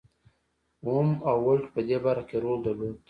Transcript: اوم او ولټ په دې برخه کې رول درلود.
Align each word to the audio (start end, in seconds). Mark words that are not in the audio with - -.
اوم 0.87 1.07
او 1.29 1.37
ولټ 1.45 1.65
په 1.73 1.79
دې 1.87 1.97
برخه 2.05 2.25
کې 2.29 2.37
رول 2.43 2.59
درلود. 2.65 2.95